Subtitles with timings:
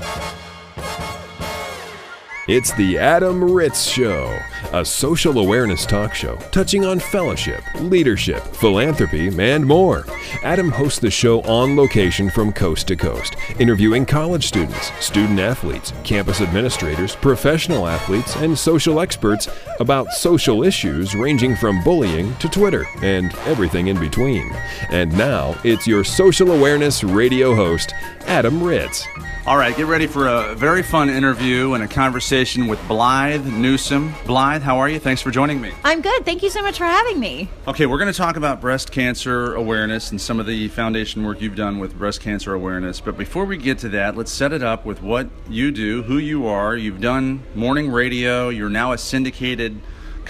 [0.00, 0.49] you
[2.50, 4.36] it's the Adam Ritz Show,
[4.72, 10.04] a social awareness talk show touching on fellowship, leadership, philanthropy, and more.
[10.42, 15.92] Adam hosts the show on location from coast to coast, interviewing college students, student athletes,
[16.02, 19.48] campus administrators, professional athletes, and social experts
[19.78, 24.50] about social issues ranging from bullying to Twitter and everything in between.
[24.88, 27.94] And now, it's your social awareness radio host,
[28.26, 29.06] Adam Ritz.
[29.46, 34.14] All right, get ready for a very fun interview and a conversation with Blythe Newsome.
[34.24, 34.98] Blythe, how are you?
[34.98, 35.72] Thanks for joining me.
[35.84, 36.24] I'm good.
[36.24, 37.50] Thank you so much for having me.
[37.68, 41.42] Okay, we're going to talk about breast cancer awareness and some of the foundation work
[41.42, 42.98] you've done with breast cancer awareness.
[42.98, 46.16] But before we get to that, let's set it up with what you do, who
[46.16, 46.74] you are.
[46.74, 49.78] You've done morning radio, you're now a syndicated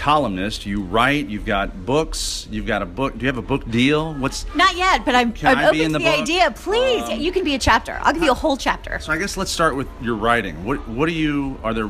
[0.01, 0.65] columnist.
[0.65, 1.27] You write.
[1.27, 2.47] You've got books.
[2.49, 3.13] You've got a book.
[3.17, 4.13] Do you have a book deal?
[4.15, 5.05] What's not yet?
[5.05, 6.19] But I'm, I'm open to the the, book?
[6.19, 6.51] idea.
[6.51, 7.99] Please, Um, you can be a chapter.
[8.01, 8.97] I'll give you a whole chapter.
[8.99, 9.11] so?
[9.13, 10.65] I guess let's start with your writing.
[10.65, 11.59] What What do you?
[11.63, 11.89] Are there?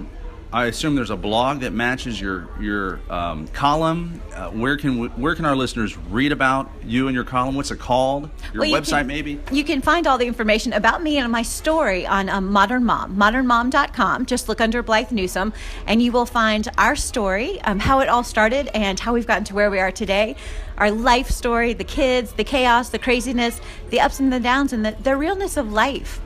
[0.54, 4.22] I assume there's a blog that matches your your um, column.
[4.36, 7.56] Uh, where can we, where can our listeners read about you and your column?
[7.56, 8.30] What's it called?
[8.54, 9.40] Your Well, you website, can- maybe.
[9.50, 13.16] You can find all the information about me and my story on um, Modern Mom,
[13.16, 14.26] modernmom.com.
[14.26, 15.54] Just look under Blythe Newsome,
[15.88, 19.46] and you will find our story, um, how it all started, and how we've gotten
[19.46, 20.36] to where we are today.
[20.78, 24.86] Our life story, the kids, the chaos, the craziness, the ups and the downs, and
[24.86, 26.20] the, the realness of life.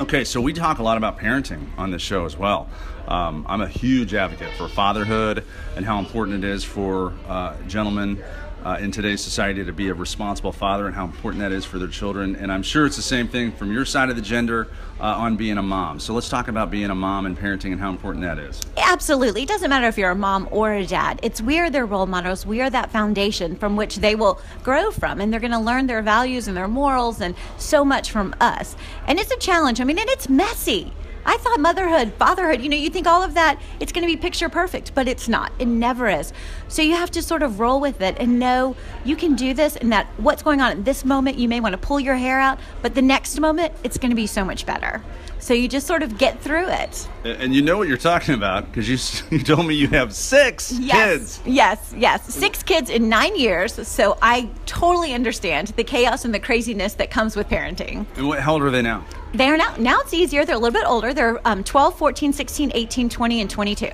[0.00, 2.68] Okay, so we talk a lot about parenting on this show as well.
[3.08, 5.44] Um, I'm a huge advocate for fatherhood
[5.76, 8.22] and how important it is for uh, gentlemen
[8.66, 11.78] uh, in today's society to be a responsible father and how important that is for
[11.78, 12.34] their children.
[12.34, 14.66] And I'm sure it's the same thing from your side of the gender
[14.98, 16.00] uh, on being a mom.
[16.00, 18.60] So let's talk about being a mom and parenting and how important that is.
[18.76, 19.42] Absolutely.
[19.42, 21.20] It doesn't matter if you're a mom or a dad.
[21.22, 22.44] It's we are their role models.
[22.44, 25.86] We are that foundation from which they will grow from, and they're going to learn
[25.86, 28.74] their values and their morals and so much from us.
[29.06, 29.80] And it's a challenge.
[29.80, 30.92] I mean, and it's messy.
[31.26, 34.16] I thought motherhood, fatherhood, you know, you think all of that, it's going to be
[34.16, 35.50] picture perfect, but it's not.
[35.58, 36.32] It never is.
[36.68, 39.74] So you have to sort of roll with it and know you can do this
[39.76, 42.38] and that what's going on at this moment, you may want to pull your hair
[42.38, 45.02] out, but the next moment, it's going to be so much better.
[45.38, 47.08] So you just sort of get through it.
[47.24, 48.96] And you know what you're talking about because you,
[49.36, 51.38] you told me you have six Yes.
[51.38, 51.42] kids.
[51.46, 52.32] Yes, yes.
[52.34, 53.74] Six kids in nine years.
[53.86, 58.06] So I totally understand the chaos and the craziness that comes with parenting.
[58.16, 59.04] And what, how old are they now?
[59.36, 60.44] They are now, now it's easier.
[60.44, 61.12] They're a little bit older.
[61.12, 63.90] They're um, 12, 14, 16, 18, 20, and 22.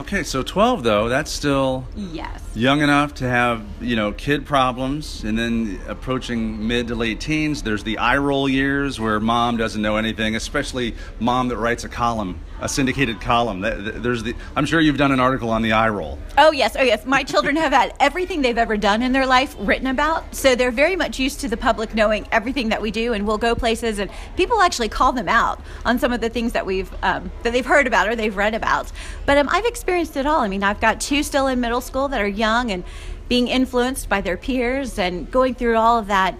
[0.00, 2.42] Okay, so 12 though, that's still Yes.
[2.54, 7.62] young enough to have you know kid problems and then approaching mid to late teens
[7.62, 11.88] there's the eye roll years where mom doesn't know anything especially mom that writes a
[11.90, 15.88] column a syndicated column there's the i'm sure you've done an article on the eye
[15.88, 16.76] roll Oh, yes.
[16.78, 17.04] Oh, yes.
[17.04, 20.34] My children have had everything they've ever done in their life written about.
[20.34, 23.38] So they're very much used to the public knowing everything that we do, and we'll
[23.38, 26.90] go places, and people actually call them out on some of the things that we've
[27.02, 28.90] um, that they've heard about or they've read about.
[29.26, 30.40] But um, I've experienced it all.
[30.40, 32.82] I mean, I've got two still in middle school that are young and
[33.28, 36.34] being influenced by their peers and going through all of that.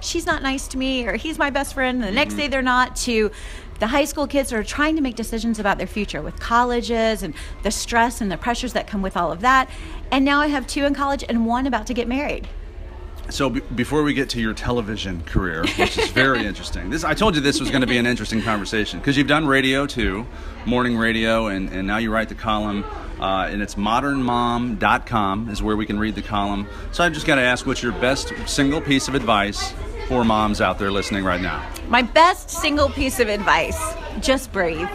[0.00, 1.98] She's not nice to me, or he's my best friend.
[2.02, 2.96] And the next day they're not.
[2.96, 3.30] To
[3.78, 7.34] the high school kids are trying to make decisions about their future with colleges and
[7.62, 9.68] the stress and the pressures that come with all of that.
[10.10, 12.48] And now I have two in college and one about to get married.
[13.28, 17.12] so be- before we get to your television career which is very interesting this i
[17.12, 20.24] told you this was going to be an interesting conversation because you've done radio too
[20.64, 22.84] morning radio and, and now you write the column
[23.18, 27.34] uh, and it's modernmom.com is where we can read the column so i just got
[27.34, 29.72] to ask what's your best single piece of advice
[30.08, 33.78] for moms out there listening right now My best single piece of advice
[34.20, 34.88] just breathe.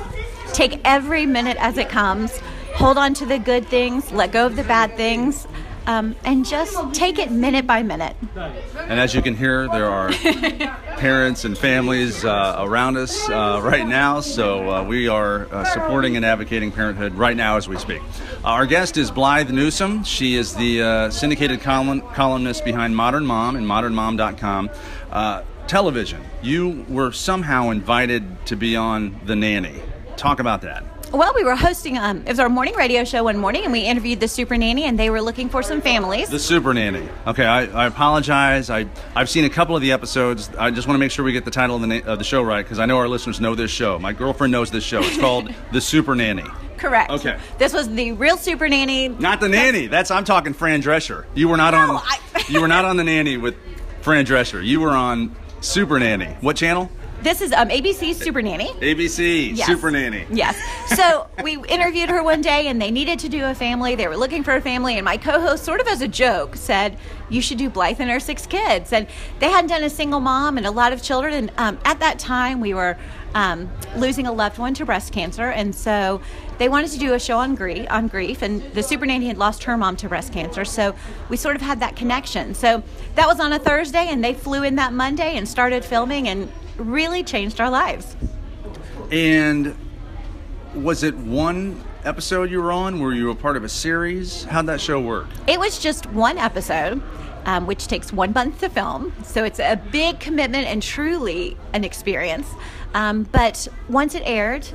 [0.53, 2.38] Take every minute as it comes.
[2.75, 5.47] Hold on to the good things, let go of the bad things,
[5.88, 8.16] um, and just take it minute by minute.
[8.36, 10.12] And as you can hear, there are
[10.97, 16.16] parents and families uh, around us uh, right now, so uh, we are uh, supporting
[16.16, 18.02] and advocating parenthood right now as we speak.
[18.44, 20.03] our guest is Blythe Newsome.
[20.03, 24.70] She is the uh, syndicated column- columnist behind Modern Mom and modernmom.com.
[25.12, 29.81] Uh, television, you were somehow invited to be on The Nanny.
[30.17, 30.84] Talk about that.
[31.11, 33.81] Well, we were hosting, um, it was our morning radio show one morning, and we
[33.81, 36.29] interviewed the super nanny, and they were looking for some families.
[36.29, 37.05] The Super Nanny.
[37.28, 38.69] Okay, I, I apologize.
[38.69, 40.49] I I've seen a couple of the episodes.
[40.58, 42.23] I just want to make sure we get the title of the na- of the
[42.23, 43.99] show right because I know our listeners know this show.
[43.99, 45.02] My girlfriend knows this show.
[45.02, 46.46] It's called The Super Nanny.
[46.78, 47.11] Correct.
[47.11, 47.37] Okay.
[47.57, 49.09] This was the real super nanny.
[49.09, 49.87] Not the nanny.
[49.87, 51.25] That's I'm talking Fran Drescher.
[51.35, 52.02] You were not No, on.
[52.05, 53.55] I- you were not on the nanny with
[54.02, 54.66] Fran Drescher.
[54.66, 56.37] You were on Super Nanny.
[56.40, 56.90] What channel?
[57.22, 58.70] This is um, ABC's Super Nanny.
[58.70, 59.68] ABC, Yes.
[59.68, 60.26] Super Nanny.
[60.32, 60.58] Yes.
[60.96, 63.94] So we interviewed her one day, and they needed to do a family.
[63.94, 66.97] They were looking for a family, and my co-host, sort of as a joke, said,
[67.29, 69.06] "You should do Blythe and her six kids." And
[69.40, 71.34] they hadn't done a single mom and a lot of children.
[71.35, 72.97] And um, at that time, we were
[73.35, 76.22] um, losing a loved one to breast cancer, and so
[76.58, 77.85] they wanted to do a show on grief.
[77.91, 80.96] On grief, and the super nanny had lost her mom to breast cancer, so
[81.29, 82.56] we sort of had that connection.
[82.56, 82.82] So
[83.14, 86.52] that was on a Thursday, and they flew in that Monday and started filming, and
[86.81, 88.16] really changed our lives.
[89.11, 89.75] And
[90.73, 92.99] was it one episode you were on?
[92.99, 94.43] Were you a part of a series?
[94.45, 95.28] How'd that show work?
[95.47, 97.01] It was just one episode,
[97.45, 99.13] um, which takes one month to film.
[99.23, 102.47] So it's a big commitment and truly an experience.
[102.93, 104.67] Um, but once it aired,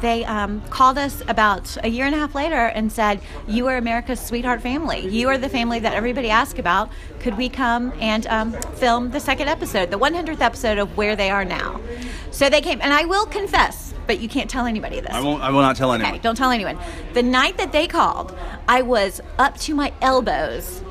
[0.00, 3.76] they um, called us about a year and a half later and said, You are
[3.76, 5.06] America's sweetheart family.
[5.08, 6.90] You are the family that everybody asks about.
[7.20, 11.30] Could we come and um, film the second episode, the 100th episode of Where They
[11.30, 11.80] Are Now?
[12.30, 15.10] So they came, and I will confess, but you can't tell anybody this.
[15.12, 15.42] I won't.
[15.42, 16.14] I will not tell anyone.
[16.14, 16.78] Okay, don't tell anyone.
[17.12, 18.36] The night that they called,
[18.66, 20.82] I was up to my elbows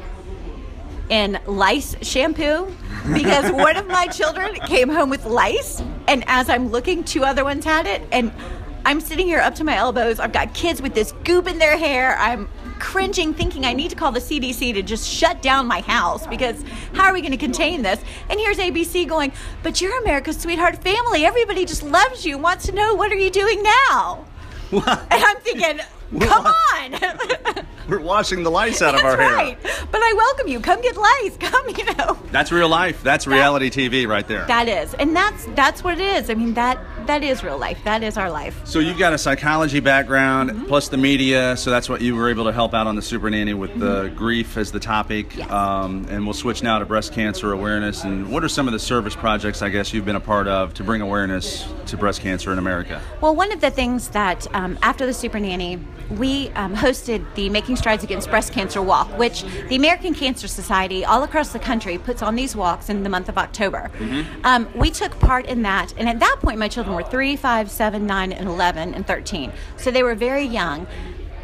[1.10, 2.74] in lice shampoo
[3.14, 7.44] because one of my children came home with lice, and as I'm looking, two other
[7.44, 8.32] ones had it, and
[8.86, 10.20] I'm sitting here up to my elbows.
[10.20, 12.18] I've got kids with this goop in their hair.
[12.18, 12.50] I'm
[12.80, 16.64] cringing, thinking I need to call the CDC to just shut down my house because
[16.94, 18.02] how are we going to contain this?
[18.30, 19.32] And here's ABC going,
[19.62, 21.26] but you're America's sweetheart family.
[21.26, 24.26] Everybody just loves you, wants to know what are you doing now?
[24.72, 25.80] And I'm thinking,
[26.22, 27.66] come on.
[27.88, 29.36] We're washing the lice out of That's our hair.
[29.36, 29.58] right.
[29.92, 30.60] But I welcome you.
[30.60, 31.38] Come get lice.
[31.40, 32.18] Come, you know.
[32.32, 33.04] That's real life.
[33.04, 34.46] That's reality TV right there.
[34.48, 36.30] That is, and that's that's what it is.
[36.30, 37.80] I mean that that is real life.
[37.84, 38.60] That is our life.
[38.66, 40.66] so you've got a psychology background Mm-hmm.
[40.66, 43.30] plus the media, so that's what you were able to help out on the Super
[43.30, 45.30] Nanny with the grief as the topic.
[45.30, 45.40] Mm-hmm.
[45.40, 45.52] Yes.
[45.52, 48.04] Um, and we'll switch now to breast cancer awareness.
[48.04, 50.74] And what are some of the service projects I guess you've been a part of
[50.76, 53.02] to bring awareness to breast cancer in America?
[53.22, 55.80] Well, one of the things that um, after the Super Nanny,
[56.12, 61.06] we um, hosted the Making Strides Against Breast Cancer Walk, which the American Cancer Society
[61.06, 63.90] all across the country puts on these walks in the month of October.
[64.44, 67.70] Um, we took part in that, and at that point, my children were three, five,
[67.70, 69.52] seven, nine, and 11, and 13.
[69.78, 70.88] So they were very young.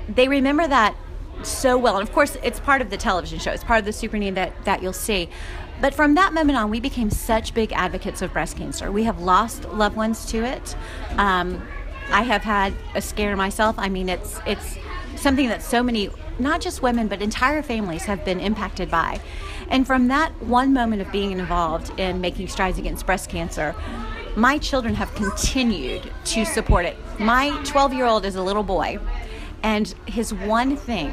[0.08, 0.96] They remember that
[1.44, 1.98] so well.
[1.98, 4.32] And of course, it's part of the television show, it's part of the Super Nanny
[4.32, 5.30] that, that you'll see.
[5.80, 8.92] But from that moment on, we became such big advocates of breast cancer.
[8.92, 10.76] We have lost loved ones to it.
[11.18, 11.62] Um,
[12.10, 13.76] I have had a scare myself.
[13.78, 14.78] I mean, it's it's
[15.16, 19.20] something that so many, not just women, but entire families have been impacted by.
[19.70, 23.76] And from that one moment of being involved in making strides against breast cancer,
[24.38, 26.96] my children have continued to support it.
[27.20, 29.00] My 12 year old is a little boy,
[29.64, 31.12] and his one thing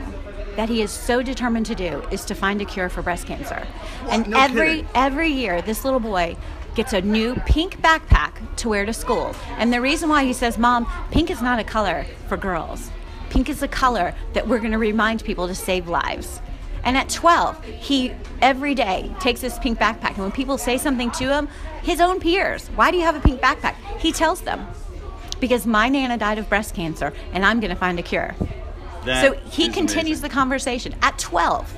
[0.56, 3.66] that he is so determined to do is to find a cure for breast cancer.
[4.08, 4.88] And No every kidding.
[4.94, 6.36] every year this little boy
[6.74, 9.34] gets a new pink backpack to wear to school.
[9.56, 12.90] And the reason why he says, "Mom, pink is not a color for girls.
[13.30, 16.42] Pink is a color that we're going to remind people to save lives."
[16.84, 20.10] And at 12, he every day takes this pink backpack.
[20.10, 21.48] And when people say something to him,
[21.82, 23.74] his own peers, why do you have a pink backpack?
[23.98, 24.66] He tells them,
[25.40, 28.34] because my Nana died of breast cancer and I'm going to find a cure.
[29.04, 30.22] That so he continues amazing.
[30.22, 31.76] the conversation at 12.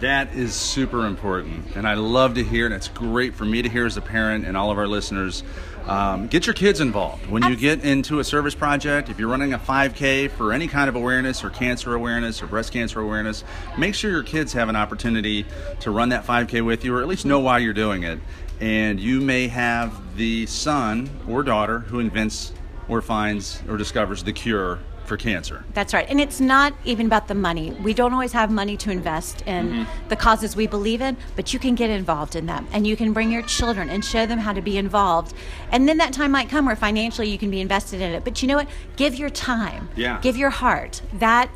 [0.00, 3.68] That is super important, and I love to hear, and it's great for me to
[3.68, 5.44] hear as a parent and all of our listeners.
[5.86, 9.10] Um, get your kids involved when you get into a service project.
[9.10, 12.72] If you're running a 5K for any kind of awareness or cancer awareness or breast
[12.72, 13.44] cancer awareness,
[13.76, 15.44] make sure your kids have an opportunity
[15.80, 18.18] to run that 5K with you, or at least know why you're doing it.
[18.60, 22.52] And you may have the son or daughter who invents
[22.88, 25.64] or finds or discovers the cure for cancer.
[25.74, 26.06] That's right.
[26.08, 27.70] And it's not even about the money.
[27.82, 30.08] We don't always have money to invest in Mm-hmm.
[30.08, 33.12] the causes we believe in, but you can get involved in them and you can
[33.12, 35.34] bring your children and show them how to be involved.
[35.70, 38.24] And then that time might come where financially you can be invested in it.
[38.24, 38.68] But you know what?
[38.96, 39.88] Give your time.
[39.96, 40.20] Yeah.
[40.20, 41.02] Give your heart.
[41.14, 41.50] That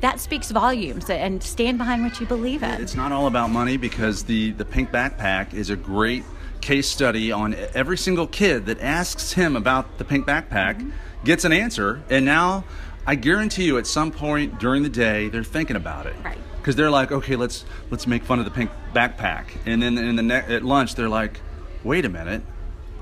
[0.00, 2.80] that speaks volumes and stand behind what you believe in.
[2.80, 6.24] It's not all about money because the, the pink backpack is a great
[6.62, 10.90] case study on every single kid that asks him about the pink backpack Mm-hmm.
[11.26, 12.64] gets an answer and now
[13.06, 16.14] I guarantee you at some point during the day they're thinking about it.
[16.24, 16.38] Right.
[16.58, 20.16] Because they're like, okay, let's let's make fun of the pink backpack, and then in
[20.16, 21.40] the ne- at lunch they're like,
[21.84, 22.42] wait a minute,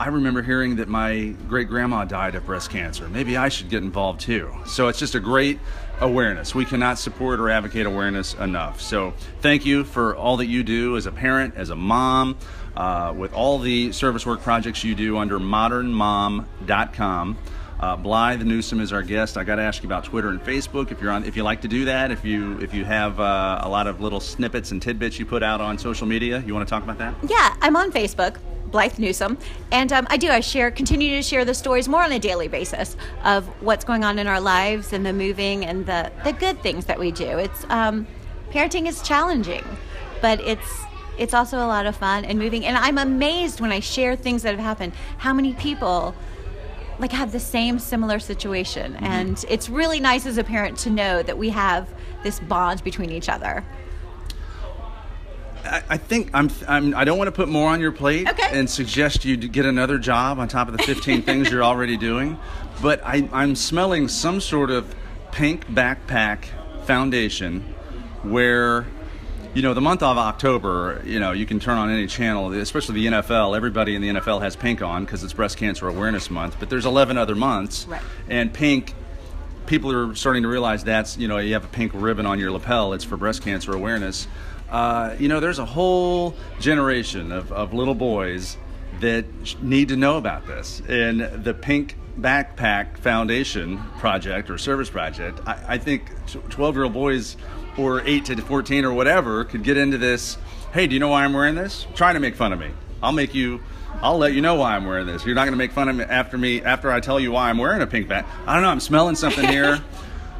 [0.01, 3.09] I remember hearing that my great grandma died of breast cancer.
[3.09, 4.55] Maybe I should get involved too.
[4.65, 5.59] So it's just a great
[6.01, 6.55] awareness.
[6.55, 8.81] We cannot support or advocate awareness enough.
[8.81, 12.39] So thank you for all that you do as a parent, as a mom,
[12.77, 17.39] uh, with all the service work projects you do under modernmom.com.
[17.81, 19.37] Uh, Blythe Newsome is our guest.
[19.37, 20.91] I got to ask you about Twitter and Facebook.
[20.91, 23.61] If you're on, if you like to do that, if you if you have uh,
[23.63, 26.67] a lot of little snippets and tidbits you put out on social media, you want
[26.67, 27.15] to talk about that?
[27.29, 28.39] Yeah, I'm on Facebook.
[28.71, 29.39] Blythe Newsome,
[29.73, 30.29] and um, I do.
[30.29, 34.05] I share, continue to share the stories more on a daily basis of what's going
[34.05, 37.39] on in our lives and the moving and the the good things that we do.
[37.39, 38.07] It's um,
[38.51, 39.65] parenting is challenging,
[40.21, 40.83] but it's
[41.17, 42.67] it's also a lot of fun and moving.
[42.67, 44.93] And I'm amazed when I share things that have happened.
[45.17, 46.15] How many people
[46.99, 49.05] like have the same similar situation, mm-hmm.
[49.05, 51.89] and it's really nice as a parent to know that we have
[52.23, 53.65] this bond between each other.
[55.65, 56.95] I think I'm, I'm.
[56.95, 58.59] I don't want to put more on your plate okay.
[58.59, 62.39] and suggest you get another job on top of the 15 things you're already doing.
[62.81, 64.95] But I, I'm smelling some sort of
[65.33, 66.45] pink backpack
[66.85, 67.61] foundation
[68.23, 68.87] where
[69.55, 72.97] you know, the month of October, you know, you can turn on any channel, especially
[72.97, 73.57] the NFL.
[73.57, 76.57] Everybody in the NFL has pink on because it's Breast Cancer Awareness Month.
[76.59, 78.03] But there's 11 other months, right.
[78.29, 78.95] and pink.
[79.67, 82.51] People are starting to realize that's you know you have a pink ribbon on your
[82.51, 82.93] lapel.
[82.95, 84.27] It's for breast cancer awareness
[84.71, 88.57] uh, you know, there's a whole generation of, of little boys
[89.01, 89.25] that
[89.63, 90.83] need to know about this.
[90.89, 96.11] And the Pink Backpack Foundation project or service project, I, I think
[96.51, 97.37] 12 year old boys
[97.79, 100.37] or 8 to 14 or whatever could get into this.
[100.73, 101.87] Hey, do you know why I'm wearing this?
[101.95, 102.71] Trying to make fun of me.
[103.03, 103.61] I'll make you.
[104.03, 105.25] I'll let you know why I'm wearing this.
[105.25, 107.49] You're not going to make fun of me after me after I tell you why
[107.49, 108.27] I'm wearing a pink back.
[108.47, 108.69] I don't know.
[108.69, 109.83] I'm smelling something here.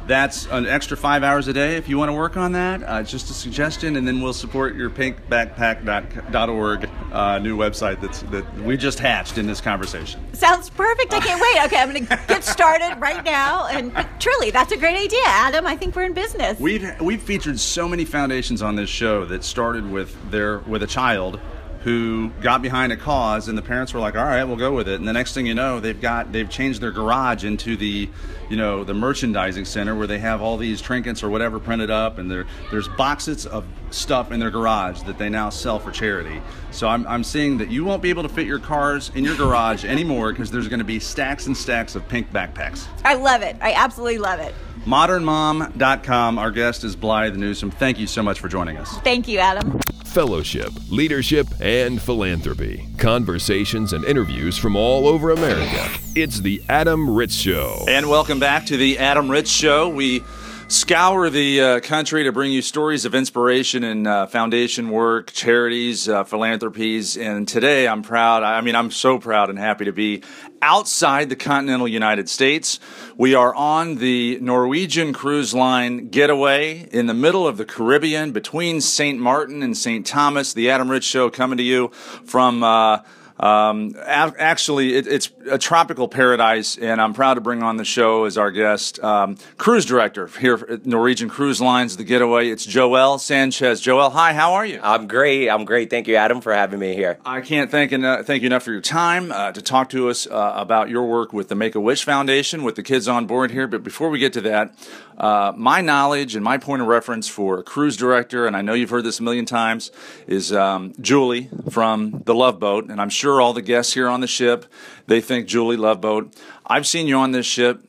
[0.09, 2.81] That's an extra five hours a day if you want to work on that.
[2.81, 8.51] Uh, just a suggestion, and then we'll support your pinkbackpack.org uh, new website that's that
[8.63, 10.19] we just hatched in this conversation.
[10.33, 11.13] Sounds perfect.
[11.13, 11.49] I can't wait.
[11.69, 13.67] Okay, I'm going to get started right now.
[13.67, 15.67] And truly, that's a great idea, Adam.
[15.67, 16.59] I think we're in business.
[16.59, 20.87] We've we've featured so many foundations on this show that started with their with a
[20.87, 21.39] child
[21.81, 24.87] who got behind a cause and the parents were like all right we'll go with
[24.87, 24.99] it.
[24.99, 28.09] And the next thing you know they've got they've changed their garage into the
[28.49, 32.17] you know the merchandising center where they have all these trinkets or whatever printed up
[32.17, 36.41] and there there's boxes of stuff in their garage that they now sell for charity.
[36.71, 39.37] So i'm, I'm seeing that you won't be able to fit your cars in your
[39.37, 42.87] garage anymore because there's going to be stacks and stacks of pink backpacks.
[43.05, 43.55] I love it.
[43.61, 44.53] I absolutely love it.
[44.85, 48.97] Modernmom.com our guest is blythe newsome thank you so much for joining us.
[48.99, 49.79] Thank you adam
[50.09, 52.87] fellowship, leadership, and philanthropy.
[52.97, 55.87] Conversations and interviews from all over America.
[56.15, 57.85] It's The Adam Ritz Show.
[57.87, 59.89] And welcome back to The Adam Ritz Show.
[59.89, 60.23] We
[60.69, 66.07] scour the uh, country to bring you stories of inspiration and uh, foundation work, charities,
[66.07, 67.17] uh, philanthropies.
[67.17, 70.21] And today I'm proud, I mean, I'm so proud and happy to be
[70.61, 72.79] outside the continental United States.
[73.17, 78.81] We are on the Norwegian Cruise Line getaway in the middle of the Caribbean between
[78.81, 79.19] St.
[79.19, 80.05] Martin and St.
[80.05, 80.53] Thomas.
[80.53, 82.99] The Adam Ritz Show coming to you from uh,
[83.39, 88.25] um, actually, it, it's a tropical paradise, and I'm proud to bring on the show
[88.25, 92.49] as our guest, um, cruise director here at Norwegian Cruise Lines, The Getaway.
[92.49, 93.79] It's Joel Sanchez.
[93.79, 94.79] Joel, hi, how are you?
[94.83, 95.49] I'm great.
[95.49, 95.89] I'm great.
[95.89, 97.17] Thank you, Adam, for having me here.
[97.25, 100.27] I can't thank, enough, thank you enough for your time uh, to talk to us
[100.27, 103.51] uh, about your work with the Make a Wish Foundation, with the kids on board
[103.51, 103.67] here.
[103.67, 104.75] But before we get to that,
[105.19, 108.73] uh, my knowledge and my point of reference for a cruise director, and I know
[108.73, 109.91] you've heard this a million times,
[110.27, 114.21] is um, Julie from the Love Boat, and I'm sure all the guests here on
[114.21, 114.65] the ship
[115.07, 116.33] they think Julie Love Boat.
[116.65, 117.83] I've seen you on this ship.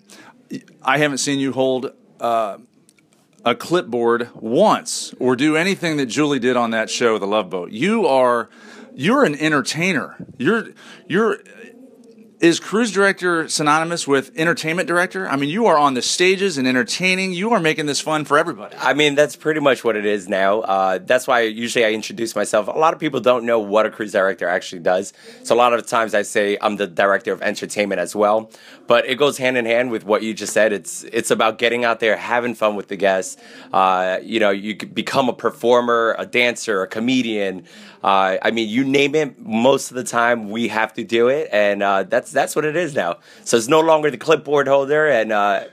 [0.83, 1.93] I haven't seen you hold.
[2.19, 2.59] Uh,
[3.43, 7.71] a clipboard once or do anything that Julie did on that show, The Love Boat.
[7.71, 8.51] You are
[8.95, 10.17] you're an entertainer.
[10.37, 10.69] You're
[11.07, 11.39] you're
[12.40, 15.28] is cruise director synonymous with entertainment director?
[15.28, 17.35] I mean, you are on the stages and entertaining.
[17.35, 18.75] You are making this fun for everybody.
[18.78, 20.61] I mean, that's pretty much what it is now.
[20.61, 22.66] Uh, that's why usually I introduce myself.
[22.68, 25.12] A lot of people don't know what a cruise director actually does.
[25.42, 28.50] So a lot of times I say I'm the director of entertainment as well.
[28.87, 30.73] But it goes hand in hand with what you just said.
[30.73, 33.37] It's it's about getting out there, having fun with the guests.
[33.73, 37.66] Uh, you know, you become a performer, a dancer, a comedian.
[38.02, 39.38] Uh, I mean, you name it.
[39.38, 42.76] Most of the time, we have to do it, and uh, that's that's what it
[42.76, 43.19] is now.
[43.45, 45.64] So it's no longer the clipboard holder, and uh,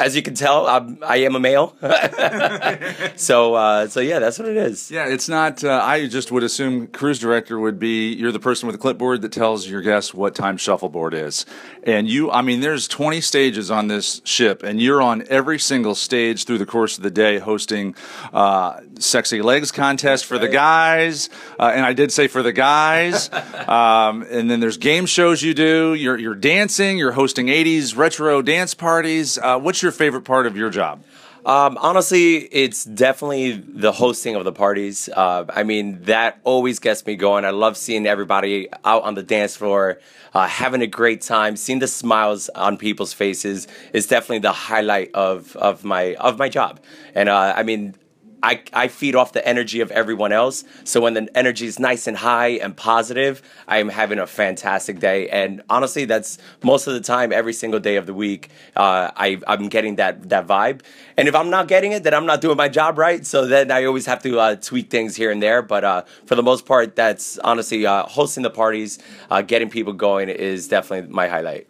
[0.00, 1.76] as you can tell, I'm, I am a male.
[3.16, 4.90] so, uh, so yeah, that's what it is.
[4.90, 5.62] Yeah, it's not.
[5.62, 9.20] Uh, I just would assume cruise director would be you're the person with the clipboard
[9.22, 11.44] that tells your guests what time shuffleboard is,
[11.84, 12.30] and you.
[12.30, 16.58] I mean, there's 20 stages on this ship, and you're on every single stage through
[16.58, 17.94] the course of the day, hosting
[18.32, 21.28] uh, sexy legs contest for the guys,
[21.58, 23.32] uh, and I did say for the guys,
[23.68, 25.94] um, and then there's game shows you do.
[25.94, 26.98] You're you're dancing.
[26.98, 29.38] You're hosting 80s retro dance parties.
[29.38, 31.02] Uh, what's your favorite part of your job?
[31.44, 35.08] Um, honestly, it's definitely the hosting of the parties.
[35.08, 37.44] Uh, I mean, that always gets me going.
[37.44, 40.00] I love seeing everybody out on the dance floor,
[40.34, 45.12] uh, having a great time, seeing the smiles on people's faces is definitely the highlight
[45.14, 46.80] of, of my of my job.
[47.14, 47.94] And uh, I mean,
[48.42, 50.64] I, I feed off the energy of everyone else.
[50.84, 54.98] So when the energy is nice and high and positive, I am having a fantastic
[54.98, 55.28] day.
[55.28, 59.40] And honestly, that's most of the time, every single day of the week, uh, I,
[59.46, 60.80] I'm getting that, that vibe.
[61.16, 63.24] And if I'm not getting it, then I'm not doing my job right.
[63.26, 65.62] So then I always have to uh, tweak things here and there.
[65.62, 68.98] But uh, for the most part, that's honestly uh, hosting the parties,
[69.30, 71.69] uh, getting people going is definitely my highlight.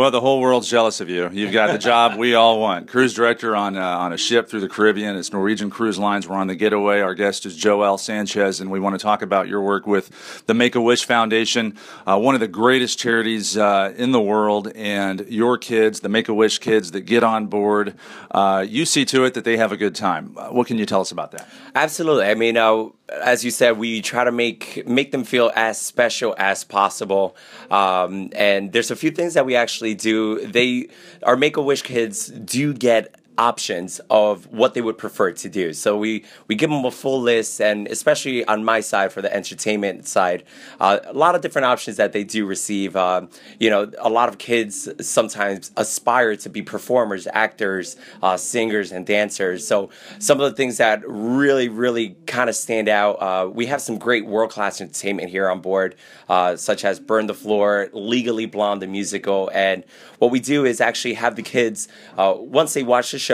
[0.00, 1.28] Well, the whole world's jealous of you.
[1.30, 2.88] You've got the job we all want.
[2.88, 5.14] Cruise director on uh, on a ship through the Caribbean.
[5.14, 6.26] It's Norwegian Cruise Lines.
[6.26, 7.00] We're on the getaway.
[7.00, 10.54] Our guest is Joel Sanchez, and we want to talk about your work with the
[10.54, 11.76] Make a Wish Foundation,
[12.06, 14.72] uh, one of the greatest charities uh, in the world.
[14.74, 17.94] And your kids, the Make a Wish kids that get on board,
[18.30, 20.34] uh, you see to it that they have a good time.
[20.34, 21.46] Uh, what can you tell us about that?
[21.74, 22.24] Absolutely.
[22.24, 22.86] I mean, uh,
[23.22, 27.36] as you said, we try to make make them feel as special as possible.
[27.70, 30.46] Um, and there's a few things that we actually do.
[30.46, 30.88] They
[31.22, 35.72] our Make a Wish kids do get options of what they would prefer to do.
[35.72, 39.34] So we we give them a full list, and especially on my side for the
[39.34, 40.44] entertainment side,
[40.78, 42.94] uh, a lot of different options that they do receive.
[42.94, 43.26] Uh,
[43.58, 49.06] you know, a lot of kids sometimes aspire to be performers, actors, uh, singers, and
[49.06, 49.66] dancers.
[49.66, 53.14] So some of the things that really, really kind of stand out.
[53.22, 55.94] Uh, we have some great world class entertainment here on board,
[56.28, 59.82] uh, such as Burn the Floor, Legally Blonde, the musical, and
[60.18, 63.29] what we do is actually have the kids uh, once they watch the show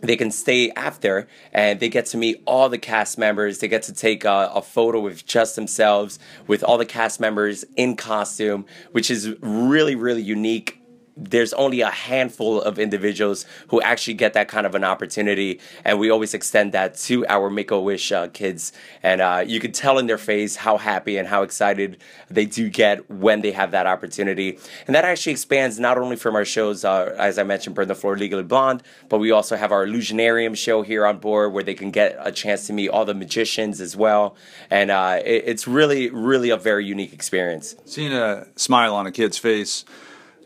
[0.00, 3.58] they can stay after and they get to meet all the cast members.
[3.58, 7.64] They get to take a, a, photo with just themselves, with all the cast members
[7.76, 10.81] in costume, which is really, really unique
[11.16, 15.98] there's only a handful of individuals who actually get that kind of an opportunity, and
[15.98, 18.72] we always extend that to our Make a Wish uh, kids.
[19.02, 21.98] And uh, you can tell in their face how happy and how excited
[22.30, 24.58] they do get when they have that opportunity.
[24.86, 27.94] And that actually expands not only from our shows, uh, as I mentioned, Burn the
[27.94, 31.74] Floor Legally Blonde, but we also have our Illusionarium show here on board where they
[31.74, 34.36] can get a chance to meet all the magicians as well.
[34.70, 37.76] And uh, it, it's really, really a very unique experience.
[37.84, 39.84] Seeing a smile on a kid's face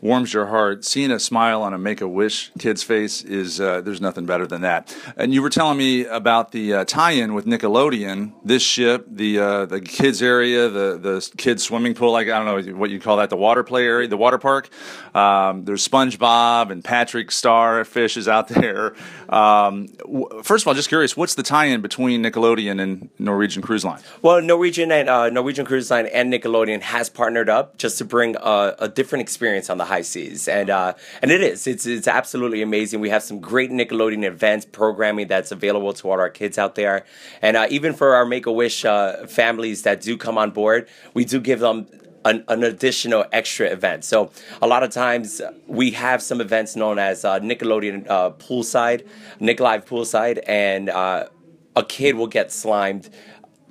[0.01, 0.85] warms your heart.
[0.85, 4.45] Seeing a smile on a Make a Wish kid's face is uh, there's nothing better
[4.45, 4.95] than that.
[5.15, 8.33] And you were telling me about the uh, tie-in with Nickelodeon.
[8.43, 12.45] This ship, the uh, the kids area, the the kids swimming pool, like I don't
[12.67, 14.69] know what you call that, the water play area, the water park.
[15.15, 18.93] Um, there's SpongeBob and Patrick Starfish is out there.
[19.29, 23.83] Um, w- first of all, just curious, what's the tie-in between Nickelodeon and Norwegian Cruise
[23.83, 24.01] Line?
[24.21, 28.35] Well, Norwegian and uh, Norwegian Cruise Line and Nickelodeon has partnered up just to bring
[28.37, 31.67] a, a different experience on the high seas, and uh, and it is.
[31.67, 32.99] It's it's absolutely amazing.
[32.99, 37.05] We have some great Nickelodeon events programming that's available to all our kids out there,
[37.41, 40.87] and uh, even for our Make a Wish uh, families that do come on board,
[41.13, 41.87] we do give them
[42.25, 44.03] an, an, additional extra event.
[44.03, 49.07] So a lot of times we have some events known as uh, Nickelodeon uh, Poolside,
[49.39, 51.27] Nick Live Poolside, and uh,
[51.75, 53.09] a kid will get slimed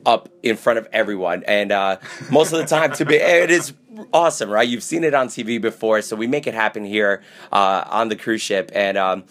[0.07, 1.43] up in front of everyone.
[1.47, 1.99] And uh,
[2.31, 3.75] most of the time, to be it is
[4.13, 4.69] awesome, right?
[4.69, 8.17] You've seen it on TV before, so we make it happen here uh, on the
[8.17, 8.97] cruise ship, and.
[8.97, 9.25] Um,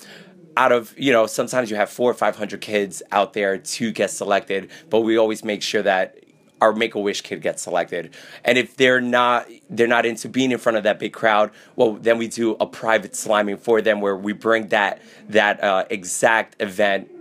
[0.58, 3.91] out of you know sometimes you have four or five hundred kids out there to
[3.91, 6.17] get selected but we always make sure that
[6.62, 8.13] our make a wish kid gets selected
[8.45, 11.93] and if they're not they're not into being in front of that big crowd well
[11.93, 16.56] then we do a private sliming for them where we bring that that uh, exact
[16.62, 17.12] event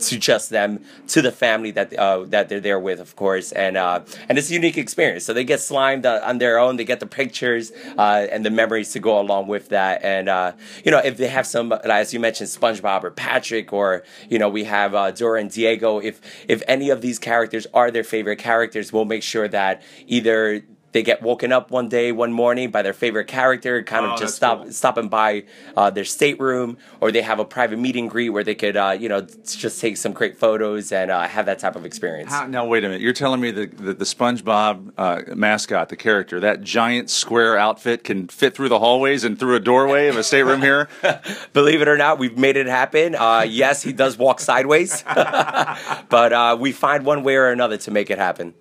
[0.00, 3.76] to just them, to the family that uh, that they're there with, of course, and
[3.76, 5.24] uh, and it's a unique experience.
[5.24, 6.76] So they get slimed uh, on their own.
[6.76, 10.02] They get the pictures uh, and the memories to go along with that.
[10.02, 10.52] And uh,
[10.84, 14.48] you know, if they have some, as you mentioned, SpongeBob or Patrick, or you know,
[14.48, 15.98] we have uh, Dora and Diego.
[15.98, 20.62] If if any of these characters are their favorite characters, we'll make sure that either
[20.96, 24.16] they get woken up one day, one morning by their favorite character, kind of oh,
[24.16, 24.72] just stop cool.
[24.72, 25.44] stopping by
[25.76, 28.96] uh, their stateroom, or they have a private meet and greet where they could, uh,
[28.98, 32.32] you know, just take some great photos and uh, have that type of experience.
[32.32, 33.02] How, now, wait a minute.
[33.02, 38.02] You're telling me that the, the, SpongeBob uh, mascot, the character, that giant square outfit
[38.02, 40.88] can fit through the hallways and through a doorway of a stateroom here?
[41.52, 43.14] Believe it or not, we've made it happen.
[43.14, 47.90] Uh, yes, he does walk sideways, but uh, we find one way or another to
[47.90, 48.54] make it happen.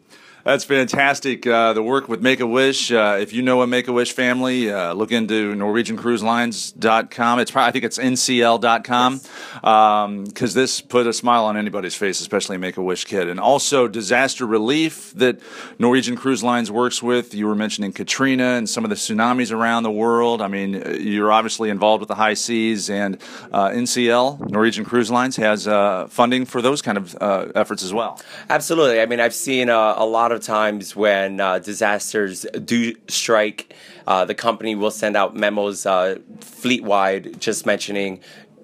[0.45, 1.47] That's fantastic.
[1.47, 2.91] Uh, the work with Make a Wish.
[2.91, 7.39] Uh, if you know a Make a Wish family, uh, look into NorwegianCruiseLines.com.
[7.39, 9.25] It's probably, I think it's NCL.com because
[9.63, 9.63] yes.
[9.63, 13.27] um, this put a smile on anybody's face, especially a Make a Wish kid.
[13.27, 15.39] And also disaster relief that
[15.79, 17.33] Norwegian Cruise Lines works with.
[17.33, 20.43] You were mentioning Katrina and some of the tsunamis around the world.
[20.43, 23.17] I mean, you're obviously involved with the high seas, and
[23.51, 27.91] uh, NCL, Norwegian Cruise Lines, has uh, funding for those kind of uh, efforts as
[27.91, 28.21] well.
[28.47, 29.01] Absolutely.
[29.01, 33.73] I mean, I've seen a lot of of times when uh, disasters do strike,
[34.05, 38.21] uh, the company will send out memos uh, fleet wide just mentioning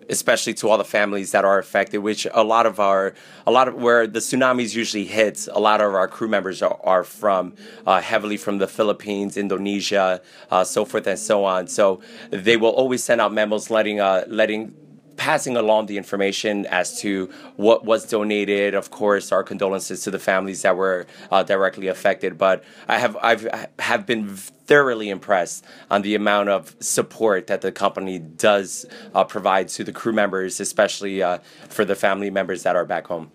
[0.10, 1.99] especially to all the families that are affected.
[1.99, 3.15] Which a lot of our,
[3.47, 6.77] a lot of where the tsunamis usually hits, a lot of our crew members are,
[6.84, 7.53] are from
[7.88, 11.67] uh, heavily from the Philippines, Indonesia, uh, so forth and so on.
[11.67, 14.75] So they will always send out memos letting uh, letting
[15.21, 18.73] passing along the information as to what was donated.
[18.73, 22.39] Of course, our condolences to the families that were uh, directly affected.
[22.39, 27.71] But I have I've have been thoroughly impressed on the amount of support that the
[27.71, 31.38] company does uh, provide to the crew members, especially uh,
[31.69, 33.29] for the family members that are back home.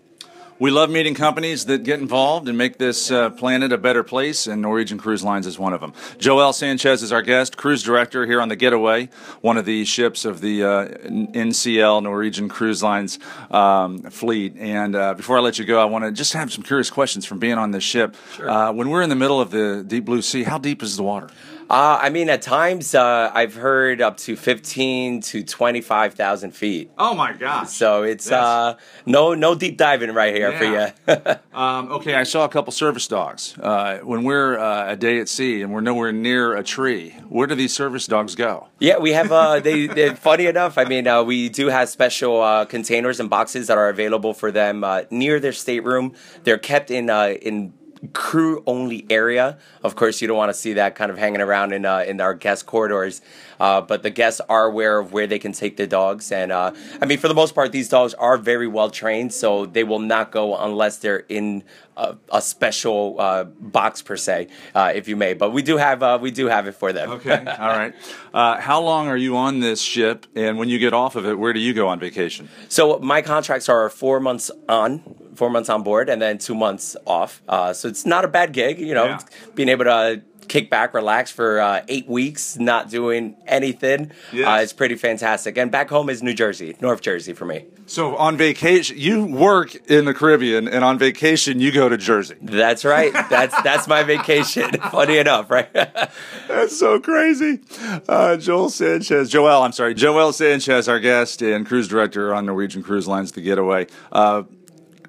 [0.59, 4.47] We love meeting companies that get involved and make this uh, planet a better place,
[4.47, 5.93] and Norwegian Cruise Lines is one of them.
[6.17, 9.09] Joel Sanchez is our guest, cruise director here on the Getaway,
[9.41, 13.19] one of the ships of the uh, NCL Norwegian Cruise Lines
[13.51, 14.55] um, fleet.
[14.57, 17.23] And uh, before I let you go, I want to just have some curious questions
[17.23, 18.15] from being on this ship.
[18.33, 18.49] Sure.
[18.49, 21.03] Uh, when we're in the middle of the deep blue sea, how deep is the
[21.03, 21.29] water?
[21.69, 26.51] Uh, I mean, at times uh, I've heard up to fifteen to twenty five thousand
[26.51, 26.91] feet.
[26.97, 27.69] Oh my gosh!
[27.69, 30.91] So it's uh, no no deep diving right here yeah.
[31.05, 31.35] for you.
[31.59, 33.57] um, okay, I saw a couple service dogs.
[33.59, 37.47] Uh, when we're uh, a day at sea and we're nowhere near a tree, where
[37.47, 38.69] do these service dogs go?
[38.79, 39.31] Yeah, we have.
[39.31, 40.77] Uh, they, they funny enough.
[40.77, 45.39] I mean, we do have special containers and boxes that are available for them near
[45.41, 46.13] their stateroom.
[46.43, 47.73] They're kept in in
[48.13, 49.57] crew only area.
[49.83, 52.21] Of course, you don't want to see that kind of hanging around in uh, in
[52.21, 53.21] our guest corridors.
[53.59, 56.71] Uh, but the guests are aware of where they can take the dogs, and uh,
[57.01, 59.99] I mean, for the most part, these dogs are very well trained, so they will
[59.99, 61.63] not go unless they're in
[61.97, 65.33] a, a special uh, box per se, uh, if you may.
[65.33, 67.09] But we do have uh, we do have it for them.
[67.11, 67.93] Okay, all right.
[68.33, 71.53] how long are you on this ship, and when you get off of it, where
[71.53, 72.49] do you go on vacation?
[72.69, 74.99] So my contracts are four months on,
[75.35, 77.41] four months on board, and then two months off.
[77.73, 79.19] so it's not a bad gig, you know, yeah.
[79.55, 84.11] being able to kick back, relax for uh, eight weeks, not doing anything.
[84.31, 84.47] Yes.
[84.47, 85.57] Uh, it's pretty fantastic.
[85.57, 87.65] And back home is New Jersey, North Jersey for me.
[87.85, 92.35] So on vacation, you work in the Caribbean, and on vacation, you go to Jersey.
[92.41, 93.13] That's right.
[93.29, 94.71] That's that's my vacation.
[94.91, 95.71] Funny enough, right?
[96.47, 97.59] that's so crazy.
[98.07, 102.83] Uh, Joel Sanchez, Joel, I'm sorry, Joel Sanchez, our guest and cruise director on Norwegian
[102.83, 103.87] Cruise Lines, The Getaway.
[104.11, 104.43] Uh,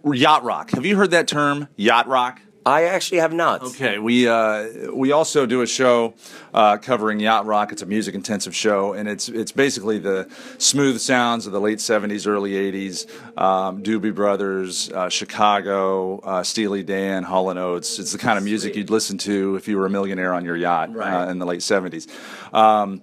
[0.05, 0.71] yacht rock.
[0.71, 2.41] Have you heard that term, yacht rock?
[2.69, 3.63] I actually have not.
[3.63, 6.13] Okay, we uh, we also do a show
[6.53, 7.73] uh, covering yacht rock.
[7.73, 10.29] It's a music intensive show, and it's it's basically the
[10.59, 13.09] smooth sounds of the late '70s, early '80s.
[13.39, 17.99] Um, Doobie Brothers, uh, Chicago, uh, Steely Dan, Hall and Oates.
[17.99, 20.57] It's the kind of music you'd listen to if you were a millionaire on your
[20.57, 21.31] yacht uh, right.
[21.31, 22.07] in the late '70s.
[22.53, 23.03] Um,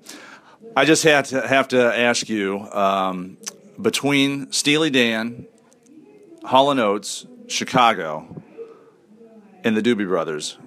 [0.76, 3.38] I just had to have to ask you um,
[3.82, 5.48] between Steely Dan,
[6.44, 8.44] Hall and Oates, Chicago
[9.66, 10.58] and the Doobie Brothers,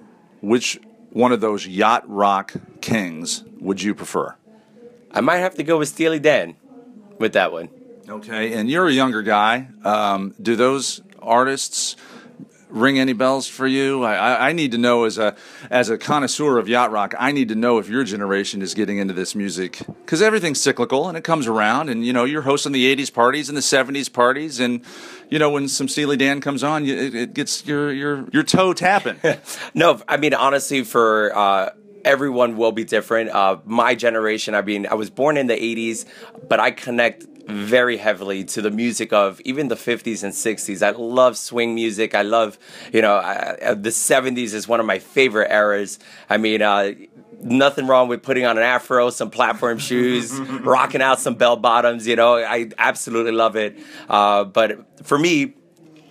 [0.41, 0.79] which
[1.11, 4.35] one of those yacht rock kings would you prefer?
[5.11, 6.55] I might have to go with Steely Dan
[7.17, 7.69] with that one.
[8.07, 9.69] Okay, and you're a younger guy.
[9.83, 11.95] Um, do those artists
[12.69, 14.03] ring any bells for you?
[14.03, 15.35] I, I, need to know as a
[15.69, 17.13] as a connoisseur of yacht rock.
[17.19, 21.07] I need to know if your generation is getting into this music because everything's cyclical
[21.07, 21.89] and it comes around.
[21.89, 24.81] And you know, you're hosting the '80s parties and the '70s parties, and
[25.29, 28.73] you know, when some Steely Dan comes on, it, it gets your your your toe
[28.73, 29.19] tapping.
[29.73, 31.35] no, I mean honestly, for.
[31.35, 31.69] Uh,
[32.05, 33.29] everyone will be different.
[33.29, 36.05] Uh, my generation, I mean, I was born in the 80s,
[36.47, 40.81] but I connect very heavily to the music of even the 50s and 60s.
[40.81, 42.15] I love swing music.
[42.15, 42.57] I love,
[42.93, 45.99] you know, I, the 70s is one of my favorite eras.
[46.29, 46.93] I mean, uh,
[47.41, 52.07] nothing wrong with putting on an afro, some platform shoes, rocking out some bell bottoms.
[52.07, 53.77] You know, I absolutely love it.
[54.07, 55.53] Uh, but for me,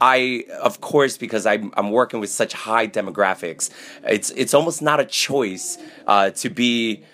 [0.00, 3.70] I, of course, because I'm, I'm working with such high demographics,
[4.04, 7.04] it's it's almost not a choice uh, to be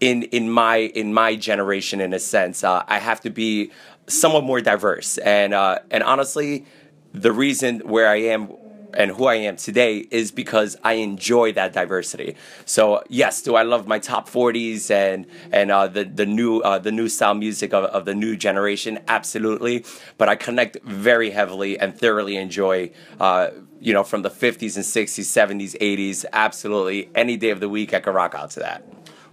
[0.00, 3.70] in in my in my generation in a sense uh, i have to be
[4.08, 5.18] somewhat more diverse.
[5.18, 6.64] And uh, and honestly
[7.12, 8.52] the reason where i am
[8.94, 12.36] and who i am today is because i enjoy that diversity.
[12.64, 16.78] So yes do i love my top 40s and and uh, the the new uh,
[16.78, 18.98] the new style music of, of the new generation?
[19.08, 19.84] Absolutely.
[20.18, 23.48] But i connect very heavily and thoroughly enjoy uh,
[23.80, 27.92] you know from the 50s and 60s 70s 80s absolutely any day of the week
[27.92, 28.84] i can rock out to that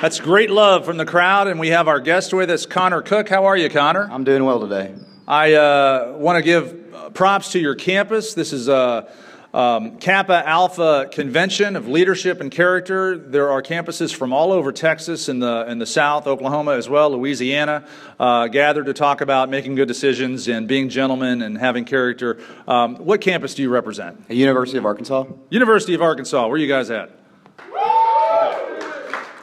[0.00, 3.28] That's great love from the crowd, and we have our guest with us, Connor Cook.
[3.28, 4.08] How are you, Connor?
[4.10, 4.94] I'm doing well today.
[5.28, 8.34] I uh, want to give uh, props to your campus.
[8.34, 9.08] This is a
[9.52, 13.18] um, Kappa Alpha Convention of Leadership and Character.
[13.18, 17.10] There are campuses from all over Texas and the in the South, Oklahoma as well,
[17.10, 17.84] Louisiana,
[18.20, 22.38] uh, gathered to talk about making good decisions and being gentlemen and having character.
[22.68, 24.30] Um, what campus do you represent?
[24.30, 25.24] University of Arkansas.
[25.50, 26.46] University of Arkansas.
[26.46, 27.10] Where are you guys at?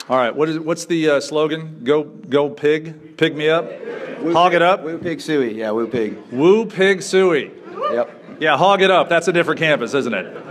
[0.09, 0.35] All right.
[0.35, 1.81] What is what's the uh, slogan?
[1.83, 3.65] Go go pig, pig me up,
[4.33, 4.83] hog it up.
[4.83, 5.53] Woo pig suey.
[5.53, 6.17] Yeah, woo pig.
[6.31, 7.51] Woo pig suey.
[7.91, 8.39] Yep.
[8.39, 9.07] Yeah, hog it up.
[9.09, 10.43] That's a different campus, isn't it?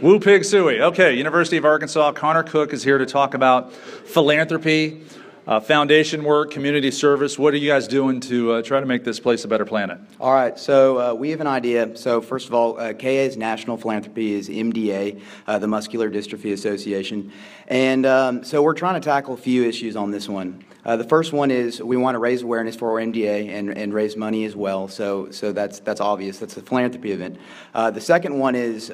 [0.00, 0.80] Woo Pig Suey.
[0.80, 2.12] Okay, University of Arkansas.
[2.12, 5.02] Connor Cook is here to talk about philanthropy,
[5.48, 7.38] uh, foundation work, community service.
[7.38, 9.98] What are you guys doing to uh, try to make this place a better planet?
[10.20, 11.96] All right, so uh, we have an idea.
[11.96, 17.32] So, first of all, uh, KA's national philanthropy is MDA, uh, the Muscular Dystrophy Association.
[17.66, 20.64] And um, so we're trying to tackle a few issues on this one.
[20.84, 23.94] Uh, the first one is we want to raise awareness for our MDA and, and
[23.94, 24.86] raise money as well.
[24.86, 26.38] So, so that's, that's obvious.
[26.38, 27.38] That's a philanthropy event.
[27.74, 28.90] The second one is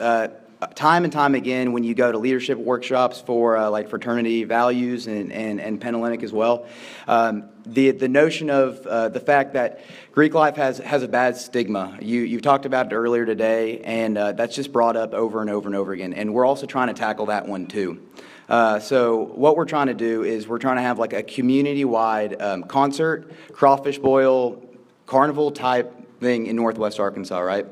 [0.74, 5.06] time and time again when you go to leadership workshops for uh, like fraternity values
[5.06, 6.66] and, and, and Panhellenic as well,
[7.06, 9.80] um, the, the notion of uh, the fact that
[10.12, 11.98] Greek life has, has a bad stigma.
[12.00, 15.50] You, you've talked about it earlier today, and uh, that's just brought up over and
[15.50, 16.12] over and over again.
[16.12, 18.06] And we're also trying to tackle that one too.
[18.48, 22.40] Uh, so what we're trying to do is we're trying to have like a community-wide
[22.42, 24.62] um, concert, crawfish boil,
[25.06, 27.66] carnival type thing in Northwest Arkansas, right?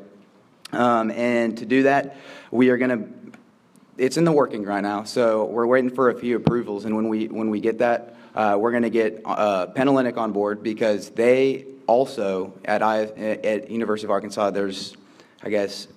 [0.73, 2.17] Um, and to do that,
[2.51, 3.39] we are going to.
[3.99, 7.09] It's in the working right now, so we're waiting for a few approvals, and when
[7.09, 9.67] we when we get that, uh, we're going to get uh,
[10.17, 14.51] on board because they also at I, at University of Arkansas.
[14.51, 14.97] There's,
[15.43, 15.89] I guess,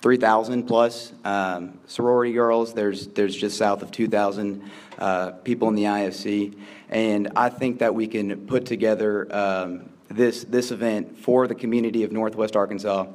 [0.00, 2.72] 3,000 plus um, sorority girls.
[2.72, 4.62] There's, there's just south of 2,000
[4.98, 6.56] uh, people in the IFC.
[6.88, 12.02] And I think that we can put together um, this, this event for the community
[12.04, 13.06] of Northwest Arkansas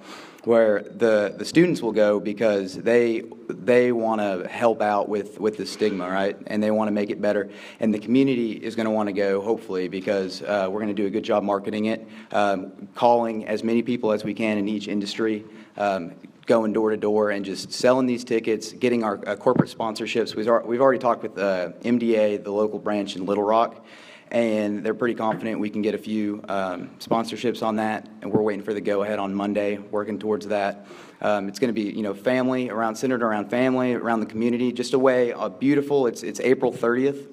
[0.46, 5.58] where the, the students will go because they, they want to help out with, with
[5.58, 6.38] the stigma, right?
[6.48, 7.50] And they want to make it better.
[7.80, 11.02] And the community is going to want to go, hopefully, because uh, we're going to
[11.02, 14.68] do a good job marketing it, um, calling as many people as we can in
[14.68, 15.44] each industry.
[15.78, 16.14] Um,
[16.46, 20.36] going door to door and just selling these tickets, getting our uh, corporate sponsorships.
[20.36, 23.84] We've, we've already talked with uh, MDA, the local branch in Little Rock,
[24.36, 28.06] and they're pretty confident we can get a few um, sponsorships on that.
[28.22, 30.88] And we're waiting for the go ahead on Monday, working towards that.
[31.22, 34.74] Um, it's going to be, you know, family around centered around family, around the community.
[34.74, 36.06] Just a way, uh, beautiful.
[36.06, 37.30] It's it's April 30th.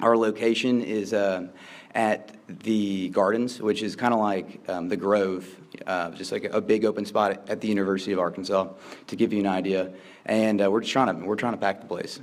[0.00, 1.48] Our location is uh,
[1.94, 5.46] at the Gardens, which is kind of like um, the Grove,
[5.86, 8.68] uh, just like a, big open spot at the University of Arkansas,
[9.08, 9.92] to give you an idea.
[10.24, 12.20] And uh, we're just trying to we're trying to pack the place.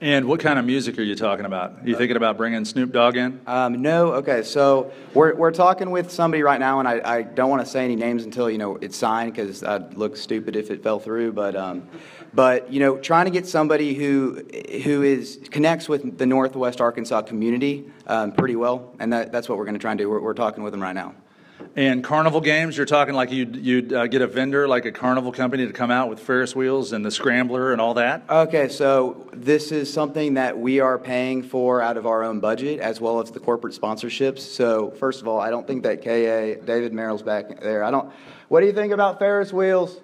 [0.00, 1.80] And what kind of music are you talking about?
[1.80, 3.40] Are you thinking about bringing Snoop Dogg in?
[3.46, 4.12] Um, no.
[4.14, 4.42] Okay.
[4.42, 7.82] So we're, we're talking with somebody right now, and I, I don't want to say
[7.82, 11.32] any names until you know it's signed because I'd look stupid if it fell through.
[11.32, 11.88] But um,
[12.34, 14.42] but you know, trying to get somebody who
[14.84, 19.56] who is connects with the Northwest Arkansas community um, pretty well, and that, that's what
[19.56, 20.10] we're going to try and do.
[20.10, 21.14] We're, we're talking with them right now.
[21.76, 25.30] And carnival games, you're talking like you'd, you'd uh, get a vendor, like a carnival
[25.30, 28.22] company, to come out with Ferris wheels and the scrambler and all that?
[28.30, 32.80] Okay, so this is something that we are paying for out of our own budget
[32.80, 34.38] as well as the corporate sponsorships.
[34.38, 37.84] So, first of all, I don't think that KA, David Merrill's back there.
[37.84, 38.10] I don't,
[38.48, 40.00] what do you think about Ferris wheels?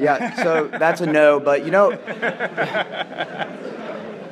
[0.00, 1.92] Yeah, so that's a no, but you know,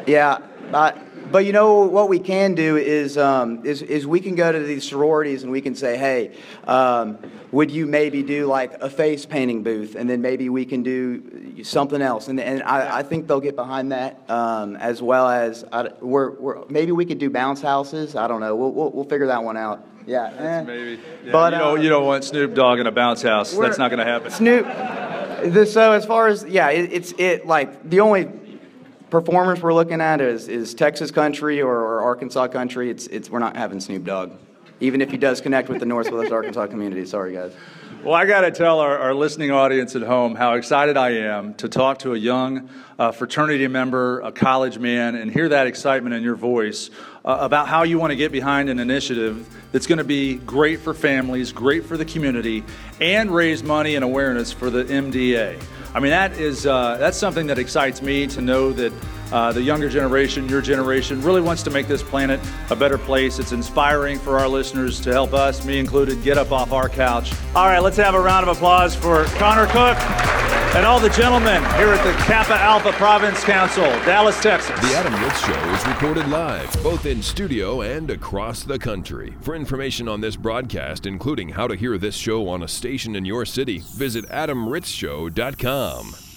[0.09, 0.39] yeah,
[0.73, 0.99] but
[1.33, 4.59] but you know what we can do is, um, is, is we can go to
[4.59, 7.19] these sororities and we can say, hey, um,
[7.51, 11.63] would you maybe do like a face painting booth, and then maybe we can do
[11.65, 15.65] something else, and, and I, I think they'll get behind that um, as well as
[15.73, 18.15] I, we're, we're, maybe we could do bounce houses.
[18.15, 18.55] I don't know.
[18.55, 19.87] We'll, we'll, we'll figure that one out.
[20.07, 20.63] Yeah, eh.
[20.63, 21.01] maybe.
[21.25, 23.53] Yeah, but you don't, uh, you don't want Snoop Dogg in a bounce house.
[23.53, 24.31] That's not going to happen.
[24.31, 24.67] Snoop.
[25.69, 28.25] so as far as yeah, it, it's it like the only
[29.13, 32.89] performers we're looking at is, is Texas country or, or, Arkansas country.
[32.91, 34.33] It's, it's, we're not having Snoop Dogg.
[34.83, 37.07] Even if he does connect with the Northwest Arkansas community.
[37.07, 37.53] Sorry, guys.
[38.03, 41.55] Well, I got to tell our, our, listening audience at home how excited I am
[41.55, 42.69] to talk to a young
[42.99, 46.91] uh, fraternity member, a college man, and hear that excitement in your voice
[47.25, 50.81] uh, about how you want to get behind an initiative that's going to be great
[50.81, 52.65] for families, great for the community,
[53.01, 55.63] and raise money and awareness for the MDA.
[55.95, 58.93] I mean, that is uh, that's something that excites me to know that
[59.33, 62.41] uh, the younger generation, your generation, really wants to make this planet
[62.71, 63.39] a better place.
[63.39, 67.33] It's inspiring for our listeners to help us, me included, get up off our couch.
[67.55, 69.99] All right, let's have a round of applause for Connor Cook
[70.75, 74.81] and all the gentlemen here at the Kappa Alpha Province Council, Dallas, Texas.
[74.81, 79.35] The Adam Ritz Show is recorded live, both in studio and across the country.
[79.43, 83.27] For information on this broadcast, including how to hear this show on a station in
[83.27, 86.32] your city, visit adamritzshow.com.